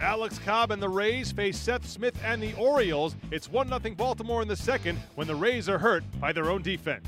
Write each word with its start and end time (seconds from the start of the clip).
Alex 0.00 0.38
Cobb 0.38 0.70
and 0.70 0.82
the 0.82 0.88
Rays 0.88 1.32
face 1.32 1.58
Seth 1.58 1.86
Smith 1.86 2.18
and 2.24 2.42
the 2.42 2.54
Orioles. 2.54 3.16
It's 3.30 3.50
1 3.50 3.68
0 3.68 3.94
Baltimore 3.96 4.42
in 4.42 4.48
the 4.48 4.56
second 4.56 4.98
when 5.14 5.26
the 5.26 5.34
Rays 5.34 5.68
are 5.68 5.78
hurt 5.78 6.04
by 6.20 6.32
their 6.32 6.50
own 6.50 6.62
defense. 6.62 7.06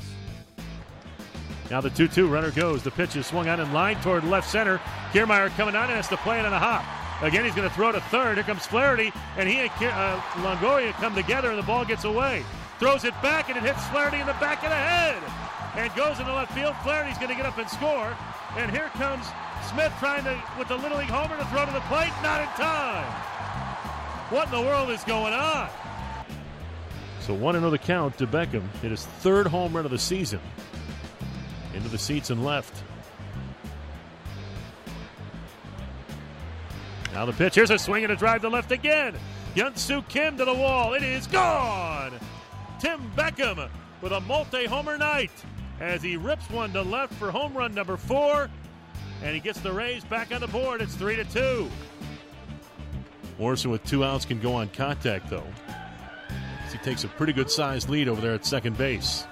Now 1.71 1.81
the 1.81 1.91
2 1.91 2.09
2 2.09 2.27
runner 2.29 2.51
goes. 2.51 2.83
The 2.83 2.91
pitch 2.91 3.17
is 3.17 3.27
swung 3.27 3.49
on 3.49 3.61
in 3.61 3.73
line 3.73 4.01
toward 4.01 4.25
left 4.25 4.51
center. 4.51 4.79
Kiermaier 5.13 5.51
coming 5.51 5.77
on 5.77 5.85
and 5.85 5.93
has 5.93 6.09
to 6.09 6.17
play 6.19 6.39
it 6.39 6.47
on 6.47 6.53
a 6.53 6.59
hop. 6.59 6.85
Again, 7.23 7.45
he's 7.45 7.55
going 7.55 7.69
to 7.69 7.75
throw 7.75 7.91
to 7.91 8.01
third. 8.03 8.37
Here 8.37 8.45
comes 8.45 8.65
Flaherty, 8.65 9.13
and 9.37 9.49
he 9.49 9.59
and 9.59 9.71
uh, 9.83 10.21
Longoria 10.37 10.93
come 10.95 11.17
together, 11.17 11.51
and 11.51 11.59
the 11.59 11.67
ball 11.67 11.85
gets 11.85 12.05
away. 12.05 12.45
Throws 12.79 13.05
it 13.05 13.13
back, 13.21 13.49
and 13.49 13.59
it 13.59 13.65
hits 13.65 13.85
Flaherty 13.89 14.19
in 14.19 14.27
the 14.27 14.35
back 14.35 14.63
of 14.63 14.71
the 14.71 14.77
head. 14.77 15.21
And 15.75 15.95
goes 15.97 16.21
into 16.21 16.33
left 16.33 16.53
field. 16.53 16.77
Flaherty's 16.85 17.19
going 17.19 17.31
to 17.31 17.35
get 17.35 17.45
up 17.45 17.59
and 17.59 17.69
score. 17.69 18.17
And 18.59 18.73
here 18.73 18.89
comes 18.95 19.25
Smith 19.71 19.93
trying 20.01 20.25
to, 20.25 20.43
with 20.59 20.67
the 20.67 20.77
Little 20.77 20.99
League 20.99 21.07
homer, 21.07 21.37
to 21.37 21.45
throw 21.45 21.65
to 21.65 21.73
the 21.73 21.81
plate. 21.83 22.11
Not 22.25 22.41
in 22.41 22.49
time. 22.49 23.05
What 24.31 24.47
in 24.47 24.51
the 24.51 24.61
world 24.61 24.91
is 24.91 25.05
going 25.05 25.33
on? 25.33 25.71
So 27.21 27.35
1 27.35 27.55
0 27.55 27.71
the 27.71 27.79
count 27.79 28.19
to 28.19 28.27
Beckham. 28.27 28.69
Hit 28.83 28.91
his 28.91 29.07
third 29.07 29.47
home 29.47 29.75
run 29.75 29.85
of 29.85 29.93
the 29.93 29.99
season. 29.99 30.41
Into 31.73 31.89
the 31.89 31.99
seats 31.99 32.31
and 32.31 32.45
left. 32.45 32.83
Now 37.13 37.27
the 37.27 37.33
pitch. 37.33 37.55
Here's 37.55 37.71
a 37.71 37.79
swing 37.79 38.03
and 38.03 38.13
a 38.13 38.17
drive 38.17 38.41
to 38.41 38.49
left 38.49 38.73
again. 38.73 39.15
Hyunsoo 39.55 40.07
Kim 40.09 40.37
to 40.37 40.45
the 40.45 40.55
wall. 40.55 40.95
It 40.95 41.05
is 41.05 41.29
gone. 41.29 42.13
Tim 42.81 43.09
Beckham 43.17 43.71
with 44.03 44.11
a 44.11 44.21
multi 44.21 44.67
homer 44.67 44.99
night 44.99 45.31
as 45.81 46.03
he 46.03 46.17
rips 46.17 46.49
one 46.51 46.73
to 46.73 46.83
left 46.83 47.15
for 47.15 47.31
home 47.31 47.55
run 47.55 47.75
number 47.75 47.97
four. 47.97 48.51
And 49.23 49.35
he 49.35 49.41
gets 49.41 49.61
the 49.61 49.73
Rays 49.73 50.05
back 50.05 50.33
on 50.33 50.41
the 50.41 50.49
board. 50.49 50.81
It's 50.81 50.95
3 50.95 51.17
to 51.17 51.25
2. 51.25 51.69
Morrison 53.39 53.71
with 53.71 53.85
two 53.85 54.05
outs 54.05 54.25
can 54.25 54.41
go 54.41 54.55
on 54.55 54.69
contact, 54.69 55.31
though. 55.31 55.47
As 56.65 56.73
he 56.73 56.79
takes 56.79 57.05
a 57.05 57.09
pretty 57.09 57.33
good 57.33 57.51
sized 57.51 57.89
lead 57.89 58.09
over 58.09 58.21
there 58.21 58.35
at 58.35 58.45
second 58.45 58.77
base. 58.77 59.27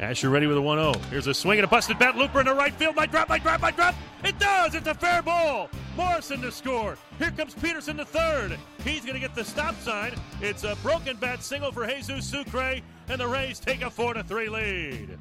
Asher 0.00 0.30
ready 0.30 0.48
with 0.48 0.56
a 0.56 0.60
1 0.60 0.78
0. 0.78 1.04
Here's 1.10 1.28
a 1.28 1.34
swing 1.34 1.58
and 1.60 1.64
a 1.64 1.68
busted 1.68 1.96
bat. 1.96 2.16
Looper 2.16 2.40
into 2.40 2.54
right 2.54 2.74
field. 2.74 2.96
My 2.96 3.06
drop, 3.06 3.28
my 3.28 3.38
drop, 3.38 3.60
my 3.60 3.70
drop. 3.70 3.94
It 4.24 4.36
does. 4.38 4.74
It's 4.74 4.88
a 4.88 4.94
fair 4.94 5.22
ball. 5.22 5.70
Morrison 5.96 6.40
to 6.42 6.50
score. 6.50 6.96
Here 7.18 7.30
comes 7.30 7.54
Peterson 7.54 7.96
to 7.98 8.04
third. 8.04 8.58
He's 8.84 9.02
going 9.02 9.14
to 9.14 9.20
get 9.20 9.34
the 9.36 9.44
stop 9.44 9.78
sign. 9.80 10.14
It's 10.40 10.64
a 10.64 10.76
broken 10.82 11.16
bat 11.16 11.44
single 11.44 11.70
for 11.70 11.86
Jesus 11.86 12.26
Sucre, 12.26 12.80
and 13.08 13.20
the 13.20 13.28
Rays 13.28 13.60
take 13.60 13.82
a 13.82 13.90
4 13.90 14.14
to 14.14 14.24
3 14.24 14.48
lead. 14.48 15.18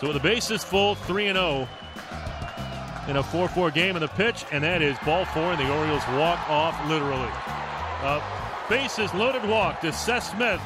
So 0.00 0.06
with 0.06 0.14
the 0.14 0.20
bases 0.20 0.62
full, 0.62 0.94
3 0.94 1.32
0 1.32 1.68
in 3.08 3.16
a 3.16 3.22
4 3.22 3.48
4 3.48 3.70
game 3.70 3.96
in 3.96 4.00
the 4.00 4.08
pitch, 4.08 4.44
and 4.52 4.62
that 4.62 4.80
is 4.80 4.96
ball 5.04 5.24
four, 5.24 5.52
and 5.52 5.58
the 5.58 5.72
Orioles 5.74 6.02
walk 6.10 6.38
off 6.48 6.88
literally. 6.88 7.30
Uh, 8.02 8.20
bases 8.68 9.12
loaded 9.14 9.44
walk 9.48 9.80
to 9.80 9.92
Seth 9.92 10.24
Smith, 10.24 10.60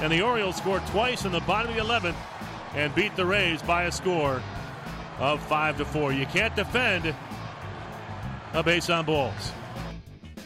and 0.00 0.10
the 0.10 0.22
Orioles 0.22 0.56
scored 0.56 0.86
twice 0.86 1.24
in 1.24 1.32
the 1.32 1.40
bottom 1.40 1.70
of 1.70 1.76
the 1.76 1.82
11th 1.82 2.16
and 2.74 2.94
beat 2.94 3.14
the 3.16 3.26
Rays 3.26 3.60
by 3.62 3.84
a 3.84 3.92
score 3.92 4.42
of 5.18 5.42
5 5.42 5.78
to 5.78 5.84
4. 5.84 6.12
You 6.12 6.26
can't 6.26 6.54
defend 6.56 7.14
a 8.54 8.62
base 8.62 8.88
on 8.88 9.04
balls. 9.04 9.52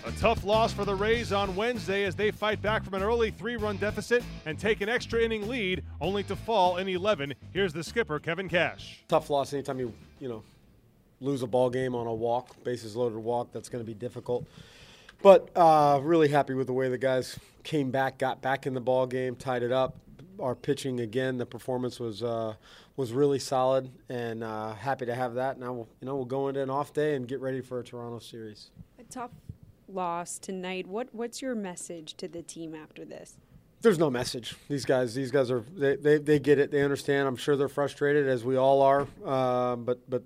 A 0.07 0.13
tough 0.13 0.45
loss 0.45 0.71
for 0.71 0.85
the 0.85 0.95
Rays 0.95 1.33
on 1.33 1.57
Wednesday 1.57 2.05
as 2.05 2.15
they 2.15 2.31
fight 2.31 2.61
back 2.61 2.85
from 2.85 2.93
an 2.93 3.03
early 3.03 3.31
three 3.31 3.57
run 3.57 3.79
deficit 3.79 4.23
and 4.45 4.59
take 4.59 4.83
an 4.83 4.89
extra 4.91 5.23
inning 5.23 5.49
lead, 5.49 5.83
only 5.99 6.23
to 6.25 6.37
fall 6.37 6.77
in 6.77 6.87
11. 6.87 7.33
Here's 7.55 7.73
the 7.73 7.83
skipper, 7.83 8.19
Kevin 8.19 8.47
Cash. 8.47 9.03
Tough 9.09 9.31
loss 9.31 9.55
anytime 9.55 9.79
you, 9.79 9.95
you 10.21 10.29
know, 10.29 10.43
lose 11.23 11.41
a 11.41 11.47
ball 11.47 11.71
game 11.71 11.95
on 11.95 12.07
a 12.07 12.13
walk, 12.13 12.63
bases 12.65 12.95
loaded 12.95 13.17
walk. 13.17 13.49
That's 13.53 13.71
going 13.71 13.83
to 13.83 13.87
be 13.87 13.95
difficult. 13.95 14.47
But 15.23 15.49
uh, 15.57 16.01
really 16.03 16.29
happy 16.29 16.53
with 16.53 16.67
the 16.67 16.75
way 16.75 16.91
the 16.91 16.99
guys 16.99 17.39
came 17.63 17.91
back, 17.91 18.19
got 18.19 18.43
back 18.43 18.67
in 18.67 18.75
the 18.75 18.83
ball 18.83 19.07
game, 19.07 19.37
tied 19.37 19.63
it 19.63 19.73
up. 19.73 19.97
Our 20.39 20.55
pitching 20.55 21.01
again, 21.01 21.39
the 21.39 21.47
performance 21.47 21.99
was 21.99 22.23
uh, 22.23 22.57
was 22.97 23.13
really 23.13 23.39
solid, 23.39 23.91
and 24.11 24.45
uh, 24.45 24.75
happy 24.75 25.07
to 25.07 25.15
have 25.15 25.35
that. 25.35 25.59
Now, 25.59 25.73
we'll, 25.73 25.89
you 26.03 26.07
know, 26.07 26.17
we'll 26.17 26.27
go 26.27 26.49
into 26.49 26.61
an 26.61 26.69
off 26.69 26.93
day 26.93 27.15
and 27.15 27.27
get 27.27 27.41
ready 27.41 27.63
for 27.63 27.79
a 27.79 27.85
Toronto 27.85 28.19
series. 28.19 28.71
A 28.99 29.05
tough 29.05 29.31
loss 29.89 30.39
tonight. 30.39 30.87
What 30.87 31.09
what's 31.13 31.43
your 31.43 31.55
message 31.55 32.15
to 32.17 32.29
the 32.29 32.43
team 32.43 32.75
after 32.75 33.05
this? 33.05 33.37
There's 33.83 33.99
no 33.99 34.11
message. 34.11 34.55
These 34.69 34.87
guys, 34.87 35.15
these 35.15 35.31
guys 35.31 35.51
are 35.51 35.63
they, 35.77 35.97
they, 35.97 36.19
they 36.19 36.39
get 36.39 36.59
it. 36.59 36.71
They 36.71 36.83
understand. 36.83 37.29
I'm 37.29 37.37
sure 37.37 37.55
they're 37.55 37.69
frustrated 37.69 38.27
as 38.27 38.43
we 38.43 38.57
all 38.57 38.81
are. 38.81 39.07
Uh, 39.25 39.77
but 39.77 40.09
but 40.09 40.23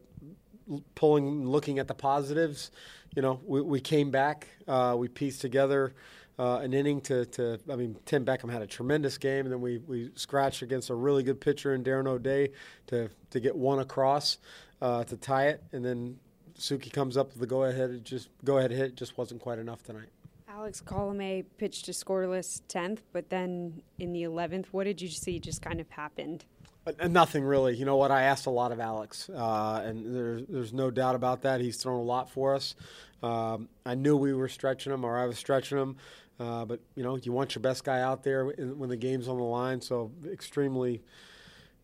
pulling, 0.95 1.47
looking 1.47 1.79
at 1.79 1.89
the 1.89 1.95
positives, 1.95 2.71
you 3.17 3.23
know, 3.23 3.41
we, 3.45 3.61
we 3.61 3.81
came 3.81 4.11
back. 4.11 4.47
Uh, 4.67 4.95
we 4.97 5.09
pieced 5.09 5.41
together. 5.41 5.95
Uh, 6.39 6.59
an 6.59 6.73
inning 6.73 7.01
to, 7.01 7.27
to, 7.27 7.59
I 7.69 7.75
mean, 7.75 7.97
Tim 8.05 8.25
Beckham 8.25 8.49
had 8.49 8.63
a 8.63 8.67
tremendous 8.67 9.19
game, 9.19 9.45
and 9.45 9.53
then 9.53 9.61
we, 9.61 9.79
we 9.79 10.13
scratched 10.15 10.63
against 10.63 10.89
a 10.89 10.95
really 10.95 11.25
good 11.25 11.41
pitcher 11.41 11.75
in 11.75 11.83
Darren 11.83 12.07
O'Day 12.07 12.51
to, 12.87 13.11
to 13.31 13.41
get 13.41 13.57
one 13.57 13.81
across 13.81 14.39
uh, 14.81 15.03
to 15.03 15.17
tie 15.17 15.49
it, 15.49 15.65
and 15.73 15.85
then 15.85 16.17
Suki 16.59 16.93
comes 16.93 17.17
up 17.17 17.29
with 17.29 17.41
the 17.41 17.47
go 17.47 17.65
ahead, 17.65 18.05
just 18.05 18.29
go 18.45 18.59
ahead 18.59 18.71
hit, 18.71 18.97
just 18.97 19.17
wasn't 19.17 19.41
quite 19.41 19.59
enough 19.59 19.83
tonight. 19.83 20.09
Alex 20.49 20.83
Colome 20.85 21.45
pitched 21.57 21.89
a 21.89 21.93
scoreless 21.93 22.63
10th, 22.69 22.99
but 23.13 23.31
then 23.31 23.81
in 23.99 24.13
the 24.13 24.23
11th, 24.23 24.67
what 24.73 24.85
did 24.85 25.01
you 25.01 25.09
see 25.09 25.39
just 25.39 25.63
kind 25.63 25.81
of 25.81 25.89
happened? 25.91 26.45
Uh, 26.87 27.07
nothing 27.07 27.45
really. 27.45 27.77
You 27.77 27.85
know 27.85 27.97
what? 27.97 28.11
I 28.11 28.23
asked 28.23 28.47
a 28.47 28.51
lot 28.51 28.73
of 28.73 28.81
Alex, 28.81 29.29
uh, 29.31 29.83
and 29.85 30.15
there's 30.15 30.43
there's 30.49 30.73
no 30.73 30.91
doubt 30.91 31.15
about 31.15 31.43
that. 31.43 31.61
He's 31.61 31.77
thrown 31.77 32.01
a 32.01 32.03
lot 32.03 32.31
for 32.31 32.55
us. 32.55 32.75
Um, 33.23 33.69
I 33.85 33.95
knew 33.95 34.17
we 34.17 34.33
were 34.33 34.49
stretching 34.49 34.93
him, 34.93 35.05
or 35.05 35.19
I 35.19 35.27
was 35.27 35.39
stretching 35.39 35.79
him. 35.79 35.97
Uh, 36.41 36.65
but 36.65 36.81
you 36.95 37.03
know, 37.03 37.17
you 37.17 37.33
want 37.33 37.55
your 37.55 37.63
best 37.63 37.85
guy 37.85 38.01
out 38.01 38.23
there 38.23 38.47
when 38.47 38.89
the 38.89 38.97
game's 38.97 39.29
on 39.29 39.37
the 39.37 39.45
line. 39.45 39.81
So 39.81 40.13
extremely 40.31 41.03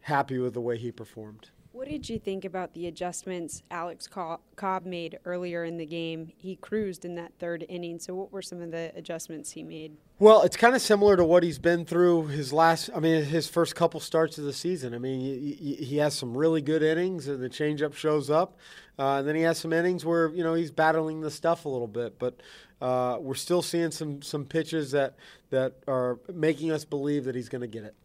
happy 0.00 0.38
with 0.38 0.54
the 0.54 0.60
way 0.60 0.78
he 0.78 0.90
performed. 0.90 1.50
What 1.74 1.88
did 1.88 2.08
you 2.08 2.20
think 2.20 2.44
about 2.44 2.72
the 2.72 2.86
adjustments 2.86 3.64
Alex 3.68 4.06
Cobb 4.06 4.86
made 4.86 5.18
earlier 5.24 5.64
in 5.64 5.76
the 5.76 5.84
game? 5.84 6.30
He 6.36 6.54
cruised 6.54 7.04
in 7.04 7.16
that 7.16 7.32
third 7.40 7.66
inning. 7.68 7.98
So, 7.98 8.14
what 8.14 8.30
were 8.30 8.42
some 8.42 8.62
of 8.62 8.70
the 8.70 8.92
adjustments 8.94 9.50
he 9.50 9.64
made? 9.64 9.96
Well, 10.20 10.42
it's 10.42 10.56
kind 10.56 10.76
of 10.76 10.82
similar 10.82 11.16
to 11.16 11.24
what 11.24 11.42
he's 11.42 11.58
been 11.58 11.84
through 11.84 12.28
his 12.28 12.52
last, 12.52 12.90
I 12.94 13.00
mean, 13.00 13.24
his 13.24 13.48
first 13.48 13.74
couple 13.74 13.98
starts 13.98 14.38
of 14.38 14.44
the 14.44 14.52
season. 14.52 14.94
I 14.94 14.98
mean, 14.98 15.20
he, 15.20 15.96
has 15.96 16.14
some 16.14 16.36
really 16.36 16.62
good 16.62 16.80
innings, 16.80 17.26
and 17.26 17.42
the 17.42 17.50
changeup 17.50 17.94
shows 17.94 18.30
up. 18.30 18.56
Uh, 18.96 19.16
and 19.18 19.26
then 19.26 19.34
he 19.34 19.42
has 19.42 19.58
some 19.58 19.72
innings 19.72 20.04
where 20.04 20.28
you 20.28 20.44
know 20.44 20.54
he's 20.54 20.70
battling 20.70 21.22
the 21.22 21.30
stuff 21.30 21.64
a 21.64 21.68
little 21.68 21.88
bit, 21.88 22.20
but 22.20 22.40
uh, 22.82 23.16
we're 23.18 23.34
still 23.34 23.62
seeing 23.62 23.90
some 23.90 24.22
some 24.22 24.44
pitches 24.44 24.92
that 24.92 25.16
that 25.50 25.74
are 25.88 26.20
making 26.32 26.70
us 26.70 26.84
believe 26.84 27.24
that 27.24 27.34
he's 27.34 27.48
going 27.48 27.62
to 27.62 27.66
get 27.66 27.82
it. 27.82 27.96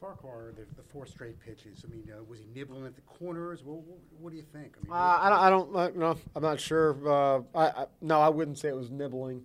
Farquhar, 0.00 0.52
the, 0.56 0.62
the 0.76 0.88
four 0.92 1.06
straight 1.06 1.38
pitches. 1.40 1.84
I 1.86 1.90
mean, 1.90 2.10
uh, 2.10 2.22
was 2.24 2.38
he 2.38 2.46
nibbling 2.54 2.86
at 2.86 2.94
the 2.94 3.02
corners? 3.02 3.62
What, 3.62 3.82
what, 3.82 3.98
what 4.18 4.30
do 4.30 4.36
you 4.36 4.44
think? 4.52 4.76
I, 4.76 4.84
mean, 4.84 4.92
uh, 4.92 5.18
I 5.20 5.28
don't. 5.28 5.40
I 5.40 5.50
don't. 5.50 5.76
Uh, 5.76 5.90
no, 5.94 6.18
I'm 6.34 6.42
not 6.42 6.58
sure. 6.58 6.96
Uh, 7.06 7.42
I, 7.54 7.82
I, 7.82 7.86
no, 8.00 8.20
I 8.20 8.28
wouldn't 8.30 8.58
say 8.58 8.68
it 8.68 8.76
was 8.76 8.90
nibbling. 8.90 9.42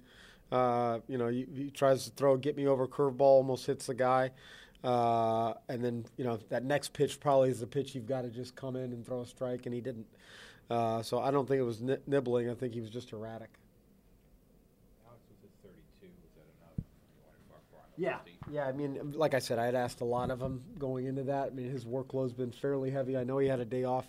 Uh, 0.52 1.00
you 1.08 1.18
know, 1.18 1.28
he, 1.28 1.46
he, 1.54 1.72
tries 1.72 2.06
to 2.06 2.12
throw, 2.12 2.38
get 2.38 2.56
me 2.56 2.68
over 2.68 2.88
curveball, 2.88 3.22
almost 3.22 3.66
hits 3.66 3.88
the 3.88 3.94
guy, 3.94 4.32
uh, 4.84 5.54
and 5.68 5.84
then 5.84 6.06
you 6.18 6.24
know 6.24 6.40
that 6.50 6.64
next 6.64 6.94
pitch 6.94 7.20
probably 7.20 7.50
is 7.50 7.60
the 7.60 7.68
pitch 7.68 7.94
you've 7.94 8.08
got 8.08 8.22
to 8.22 8.30
just 8.30 8.56
come 8.56 8.76
in 8.76 8.94
and 8.94 9.06
throw 9.06 9.22
a 9.22 9.26
strike, 9.26 9.66
and 9.66 9.76
he 9.76 9.82
didn't. 9.82 10.06
so 10.70 11.20
I 11.20 11.32
don't 11.32 11.48
think 11.48 11.60
it 11.60 11.64
was 11.64 11.82
nibbling. 12.08 12.50
I 12.50 12.54
think 12.54 12.74
he 12.74 12.80
was 12.80 12.90
just 12.90 13.12
erratic. 13.12 13.50
Alex 15.06 15.22
was 15.30 15.38
at 15.44 15.70
32. 15.70 16.08
Was 16.24 16.32
that 16.38 16.46
enough? 16.62 16.86
Yeah, 17.98 18.20
yeah. 18.52 18.66
I 18.66 18.72
mean, 18.72 19.14
like 19.16 19.34
I 19.34 19.40
said, 19.40 19.60
I 19.60 19.66
had 19.66 19.76
asked 19.76 20.02
a 20.02 20.06
lot 20.06 20.32
of 20.32 20.42
him 20.42 20.62
going 20.78 21.06
into 21.06 21.24
that. 21.24 21.48
I 21.48 21.50
mean, 21.52 21.70
his 21.70 21.86
workload's 21.86 22.34
been 22.34 22.52
fairly 22.52 22.92
heavy. 22.92 23.18
I 23.18 23.24
know 23.24 23.38
he 23.38 23.48
had 23.48 23.60
a 23.60 23.66
day 23.66 23.84
off 23.84 24.06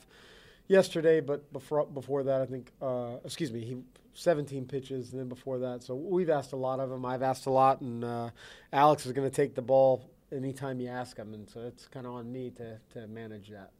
yesterday, 0.69 1.21
but 1.21 1.53
before 1.53 1.87
before 1.87 2.25
that, 2.25 2.41
I 2.41 2.47
think, 2.47 2.73
uh, 2.81 3.17
excuse 3.25 3.53
me, 3.53 3.65
he 3.65 3.77
17 4.17 4.67
pitches, 4.67 5.13
and 5.13 5.21
then 5.21 5.29
before 5.29 5.59
that. 5.59 5.83
So 5.83 5.95
we've 5.95 6.31
asked 6.31 6.53
a 6.53 6.57
lot 6.57 6.81
of 6.81 6.91
him. 6.91 7.05
I've 7.05 7.23
asked 7.23 7.47
a 7.47 7.51
lot, 7.51 7.81
and 7.81 8.05
uh, 8.05 8.31
Alex 8.73 9.07
is 9.07 9.13
going 9.13 9.29
to 9.29 9.35
take 9.35 9.55
the 9.55 9.63
ball 9.63 10.11
anytime 10.33 10.81
you 10.81 10.89
ask 10.89 11.17
him, 11.17 11.35
and 11.35 11.49
so 11.49 11.61
it's 11.61 11.87
kind 11.87 12.07
of 12.07 12.13
on 12.13 12.31
me 12.31 12.51
to 12.57 12.79
to 12.95 13.07
manage 13.07 13.51
that. 13.51 13.71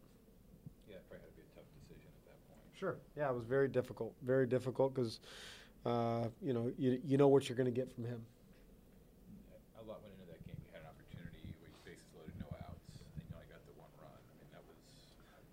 Yeah, 0.89 0.97
probably 1.09 1.25
had 1.25 1.31
to 1.31 1.37
be 1.37 1.43
a 1.43 1.55
tough 1.55 1.65
decision 1.81 2.11
at 2.15 2.27
that 2.27 2.49
point. 2.49 2.61
Sure. 2.79 2.97
Yeah, 3.17 3.31
it 3.31 3.35
was 3.35 3.45
very 3.45 3.69
difficult. 3.69 4.15
Very 4.23 4.47
difficult 4.47 4.95
because, 4.95 5.21
uh, 5.85 6.29
you 6.43 6.53
know, 6.53 6.71
you 6.79 7.01
you 7.05 7.17
know 7.17 7.29
what 7.29 7.49
you're 7.49 7.57
going 7.57 7.73
to 7.73 7.81
get 7.81 7.93
from 7.95 8.05
him. 8.05 8.25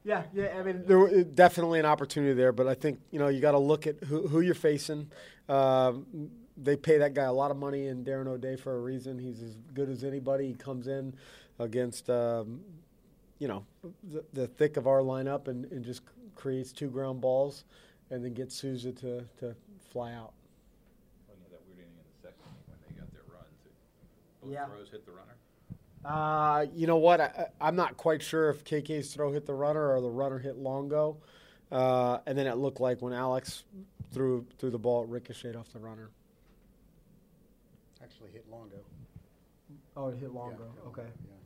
Yeah, 0.03 0.23
yeah. 0.33 0.55
I 0.57 0.63
mean, 0.63 0.83
there 0.85 0.99
was 0.99 1.25
definitely 1.25 1.79
an 1.79 1.85
opportunity 1.85 2.33
there, 2.33 2.51
but 2.51 2.67
I 2.67 2.73
think 2.73 2.99
you 3.11 3.19
know 3.19 3.29
you 3.29 3.39
got 3.39 3.51
to 3.51 3.59
look 3.59 3.87
at 3.87 4.03
who, 4.03 4.27
who 4.27 4.41
you're 4.41 4.53
facing. 4.55 5.09
Um, 5.47 6.29
they 6.57 6.75
pay 6.75 6.97
that 6.99 7.13
guy 7.13 7.23
a 7.23 7.33
lot 7.33 7.51
of 7.51 7.57
money 7.57 7.87
in 7.87 8.03
Darren 8.03 8.27
O'Day 8.27 8.55
for 8.55 8.75
a 8.75 8.79
reason. 8.79 9.17
He's 9.17 9.41
as 9.41 9.55
good 9.73 9.89
as 9.89 10.03
anybody. 10.03 10.47
He 10.47 10.53
comes 10.53 10.87
in 10.87 11.15
against 11.59 12.09
um, 12.09 12.61
you 13.39 13.47
know 13.47 13.65
the, 14.03 14.23
the, 14.33 14.47
thick 14.47 14.77
of 14.77 14.87
our 14.87 14.99
lineup 14.99 15.47
and, 15.47 15.65
and 15.71 15.83
just 15.83 16.01
creates 16.35 16.71
two 16.71 16.89
ground 16.89 17.21
balls. 17.21 17.63
and 18.11 18.23
then 18.23 18.33
gets 18.33 18.55
Souza 18.55 18.91
to, 18.91 19.23
to 19.39 19.55
fly 19.91 20.13
out. 20.13 20.33
When 21.27 21.37
you 21.39 21.43
had 21.45 21.53
that 21.53 21.61
weird 21.65 21.79
inning 21.79 21.97
in 21.97 22.05
the 22.13 22.21
second 22.21 22.43
when 22.67 22.77
they 22.87 22.93
got 22.99 23.11
their 23.13 23.23
runs, 23.33 23.57
both 24.41 24.51
Yeah. 24.51 24.65
throws 24.67 24.89
hit 24.91 25.05
the 25.05 25.11
runner. 25.11 25.35
Uh, 26.05 26.65
you 26.75 26.85
know 26.87 26.97
what? 26.97 27.21
I, 27.21 27.25
I- 27.25 27.67
I'm 27.67 27.75
not 27.75 27.97
quite 27.97 28.21
sure 28.21 28.49
if 28.49 28.63
KK's 28.63 29.13
throw 29.13 29.31
hit 29.31 29.45
the 29.45 29.53
runner 29.53 29.93
or 29.95 30.01
the 30.01 30.09
runner 30.09 30.39
hit 30.39 30.57
Longo. 30.57 31.17
Uh, 31.71 32.19
and 32.27 32.37
then 32.37 32.45
it 32.45 32.57
looked 32.57 32.79
like 32.79 33.01
when 33.01 33.13
Alex 33.13 33.63
threw 34.11 34.45
threw 34.59 34.69
the 34.69 34.77
ball, 34.77 35.03
it 35.03 35.09
ricocheted 35.09 35.55
off 35.55 35.71
the 35.73 35.79
runner. 35.79 36.09
Actually 38.03 38.31
hit 38.31 38.45
Longo. 38.51 38.77
Oh, 39.95 40.09
it 40.09 40.17
hit 40.19 40.31
Longo. 40.33 40.69
yeah, 40.75 40.89
Okay. 40.89 41.07
yeah. 41.25 41.39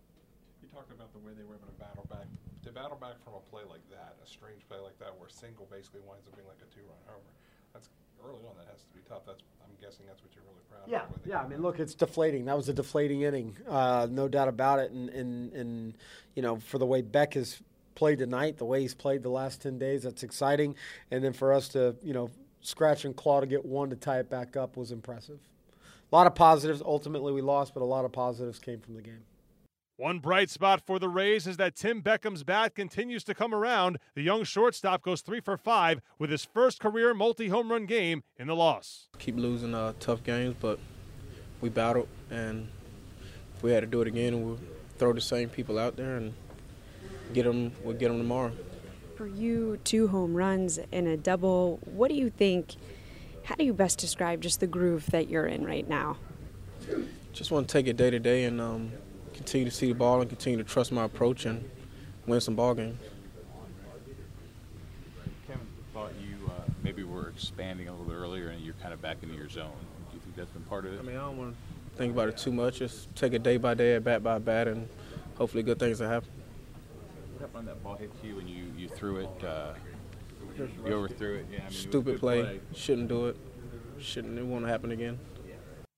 You 0.61 0.67
talked 0.73 0.91
about 0.91 1.13
the 1.13 1.19
way 1.19 1.31
they 1.37 1.43
were 1.43 1.55
able 1.55 1.67
to 1.67 1.79
battle 1.79 2.05
back. 2.09 2.25
To 2.65 2.71
battle 2.73 2.97
back 2.99 3.23
from 3.23 3.35
a 3.39 3.43
play 3.51 3.63
like 3.69 3.85
that, 3.91 4.17
a 4.19 4.27
strange 4.27 4.67
play 4.67 4.79
like 4.79 4.97
that, 4.99 5.15
where 5.15 5.29
single 5.29 5.67
basically 5.71 6.01
winds 6.03 6.27
up 6.27 6.35
being 6.35 6.47
like 6.49 6.59
a 6.59 6.67
two-run 6.73 6.97
homer. 7.07 7.31
That's 7.71 7.87
early 8.25 8.39
on. 8.47 8.55
That 8.57 8.67
has 8.71 8.81
to 8.83 8.93
be 8.93 9.01
tough. 9.07 9.21
That's 9.25 9.41
I'm 9.63 9.71
guessing 9.81 10.05
that's 10.07 10.21
what 10.23 10.31
you're 10.35 10.43
really 10.45 10.63
proud 10.69 10.81
Yeah, 10.87 11.03
of. 11.13 11.23
they 11.23 11.29
yeah. 11.31 11.41
I 11.41 11.47
mean, 11.47 11.61
look, 11.61 11.79
it's 11.79 11.93
deflating. 11.93 12.45
That 12.45 12.57
was 12.57 12.69
a 12.69 12.73
deflating 12.73 13.21
inning, 13.21 13.55
uh, 13.67 14.07
no 14.09 14.27
doubt 14.27 14.47
about 14.47 14.79
it. 14.79 14.91
And, 14.91 15.09
and 15.09 15.53
and 15.53 15.93
you 16.35 16.41
know, 16.41 16.57
for 16.57 16.77
the 16.77 16.85
way 16.85 17.01
Beck 17.01 17.33
has 17.35 17.61
played 17.95 18.19
tonight, 18.19 18.57
the 18.57 18.65
way 18.65 18.81
he's 18.81 18.93
played 18.93 19.23
the 19.23 19.29
last 19.29 19.61
ten 19.61 19.77
days, 19.79 20.03
that's 20.03 20.23
exciting. 20.23 20.75
And 21.11 21.23
then 21.23 21.33
for 21.33 21.53
us 21.53 21.67
to 21.69 21.95
you 22.03 22.13
know 22.13 22.29
scratch 22.61 23.05
and 23.05 23.15
claw 23.15 23.39
to 23.39 23.47
get 23.47 23.63
one 23.65 23.89
to 23.89 23.95
tie 23.95 24.19
it 24.19 24.29
back 24.29 24.57
up 24.57 24.75
was 24.77 24.91
impressive. 24.91 25.39
A 26.11 26.15
lot 26.15 26.27
of 26.27 26.35
positives. 26.35 26.81
Ultimately, 26.85 27.33
we 27.33 27.41
lost, 27.41 27.73
but 27.73 27.81
a 27.81 27.85
lot 27.85 28.05
of 28.05 28.11
positives 28.11 28.59
came 28.59 28.79
from 28.79 28.95
the 28.95 29.01
game. 29.01 29.23
One 29.99 30.19
bright 30.19 30.51
spot 30.51 30.83
for 30.85 30.99
the 30.99 31.09
Rays 31.09 31.47
is 31.47 31.57
that 31.57 31.75
Tim 31.75 32.03
Beckham's 32.03 32.43
bat 32.43 32.75
continues 32.75 33.23
to 33.23 33.33
come 33.33 33.51
around. 33.51 33.97
The 34.13 34.21
young 34.21 34.43
shortstop 34.43 35.01
goes 35.01 35.21
three 35.21 35.39
for 35.39 35.57
five 35.57 36.01
with 36.19 36.29
his 36.29 36.45
first 36.45 36.79
career 36.79 37.15
multi 37.15 37.47
home 37.47 37.71
run 37.71 37.87
game 37.87 38.21
in 38.37 38.45
the 38.45 38.55
loss. 38.55 39.07
keep 39.17 39.35
losing 39.35 39.73
uh, 39.73 39.93
tough 39.99 40.23
games, 40.23 40.55
but 40.61 40.77
we 41.61 41.69
battled, 41.69 42.07
and 42.29 42.67
if 43.55 43.63
we 43.63 43.71
had 43.71 43.79
to 43.79 43.87
do 43.87 43.99
it 44.03 44.07
again, 44.07 44.45
we'll 44.45 44.59
throw 44.99 45.13
the 45.13 45.21
same 45.21 45.49
people 45.49 45.79
out 45.79 45.95
there 45.95 46.17
and 46.17 46.35
get 47.33 47.45
them. 47.45 47.71
We'll 47.83 47.97
get 47.97 48.09
them 48.09 48.19
tomorrow. 48.19 48.51
For 49.15 49.25
you, 49.25 49.79
two 49.83 50.09
home 50.09 50.35
runs 50.35 50.77
and 50.91 51.07
a 51.07 51.17
double. 51.17 51.79
What 51.85 52.09
do 52.09 52.15
you 52.15 52.29
think? 52.29 52.75
How 53.45 53.55
do 53.55 53.63
you 53.63 53.73
best 53.73 53.97
describe 53.97 54.41
just 54.41 54.59
the 54.59 54.67
groove 54.67 55.07
that 55.07 55.27
you're 55.27 55.47
in 55.47 55.65
right 55.65 55.89
now? 55.89 56.17
Just 57.33 57.49
want 57.49 57.67
to 57.67 57.73
take 57.73 57.87
it 57.87 57.97
day 57.97 58.11
to 58.11 58.19
day 58.19 58.43
and 58.43 58.61
um, 58.61 58.91
continue 59.37 59.65
to 59.65 59.71
see 59.71 59.87
the 59.87 59.93
ball 59.93 60.19
and 60.19 60.29
continue 60.29 60.57
to 60.57 60.63
trust 60.63 60.91
my 60.91 61.05
approach 61.05 61.45
and 61.45 61.63
win 62.25 62.41
some 62.41 62.55
ball 62.55 62.73
games. 62.73 62.99
Kevin 65.47 65.67
thought 65.93 66.11
you 66.19 66.35
uh, 66.47 66.61
maybe 66.83 67.03
were 67.03 67.29
expanding 67.29 67.87
a 67.87 67.91
little 67.91 68.07
bit 68.07 68.15
earlier 68.15 68.49
and 68.49 68.61
you're 68.61 68.73
kind 68.81 68.93
of 68.93 69.01
back 69.01 69.17
into 69.21 69.35
your 69.35 69.47
zone. 69.47 69.71
Do 70.09 70.15
you 70.15 70.21
think 70.21 70.35
that's 70.35 70.51
been 70.51 70.63
part 70.63 70.85
of 70.85 70.93
it? 70.93 70.99
I 70.99 71.03
mean, 71.03 71.15
I 71.15 71.21
don't 71.21 71.37
want 71.37 71.55
to 71.55 71.97
think 71.97 72.13
about 72.13 72.29
it 72.29 72.37
too 72.37 72.51
much. 72.51 72.79
Just 72.79 73.15
take 73.15 73.33
it 73.33 73.43
day 73.43 73.57
by 73.57 73.75
day, 73.75 73.95
at 73.95 74.03
bat 74.03 74.23
by 74.23 74.39
bat, 74.39 74.67
and 74.67 74.89
hopefully 75.35 75.61
good 75.61 75.79
things 75.79 75.99
will 76.01 76.09
happen. 76.09 76.29
What 77.33 77.41
happened 77.41 77.53
when 77.53 77.65
that 77.67 77.83
ball 77.83 77.95
hit 77.95 78.11
you 78.23 78.39
and 78.39 78.49
you, 78.49 78.65
you 78.75 78.89
threw 78.89 79.17
it? 79.17 79.43
Uh, 79.43 79.73
you 80.57 80.93
overthrew 80.93 81.35
it. 81.35 81.45
Yeah, 81.51 81.57
I 81.57 81.59
mean, 81.59 81.61
it 81.61 81.65
was 81.67 81.75
a 81.75 81.79
Stupid 81.79 82.19
play. 82.19 82.59
Shouldn't 82.73 83.07
do 83.07 83.27
it. 83.27 83.37
Shouldn't. 83.99 84.37
It 84.39 84.45
won't 84.45 84.65
happen 84.65 84.91
again. 84.91 85.19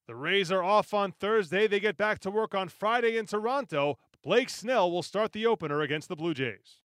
The 0.09 0.15
Rays 0.15 0.51
are 0.51 0.63
off 0.63 0.91
on 0.91 1.11
Thursday. 1.11 1.67
They 1.67 1.79
get 1.79 1.95
back 1.95 2.17
to 2.21 2.31
work 2.31 2.55
on 2.55 2.67
Friday 2.67 3.15
in 3.15 3.27
Toronto. 3.27 3.99
Blake 4.23 4.49
Snell 4.49 4.89
will 4.89 5.03
start 5.03 5.33
the 5.33 5.45
opener 5.45 5.81
against 5.81 6.09
the 6.09 6.15
Blue 6.15 6.33
Jays. 6.33 6.77